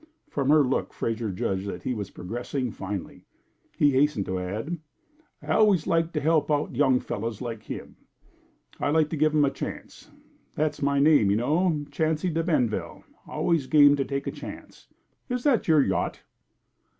[0.31, 3.25] From her look Fraser judged that he was progressing finely.
[3.77, 4.79] He hastened to add:
[5.43, 7.97] "I always like to help out young fellows like him.
[8.79, 10.09] I like to give 'em a chance.
[10.55, 14.87] That's my name, you know, Chancy De Benville always game to take a chance.
[15.29, 16.23] Is that your yacht?"